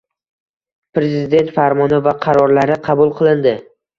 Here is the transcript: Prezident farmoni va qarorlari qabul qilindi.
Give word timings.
Prezident 0.97 1.51
farmoni 1.59 2.01
va 2.09 2.15
qarorlari 2.25 2.79
qabul 2.89 3.13
qilindi. 3.21 3.57